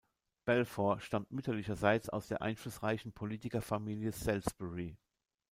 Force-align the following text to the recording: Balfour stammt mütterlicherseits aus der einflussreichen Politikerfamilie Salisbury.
Balfour 0.45 0.99
stammt 0.99 1.29
mütterlicherseits 1.31 2.09
aus 2.09 2.27
der 2.27 2.41
einflussreichen 2.41 3.13
Politikerfamilie 3.13 4.11
Salisbury. 4.11 4.97